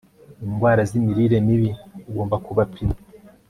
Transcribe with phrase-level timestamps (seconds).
[0.45, 1.69] indwara z'imirire mibi,
[2.09, 2.95] ugomba kubapima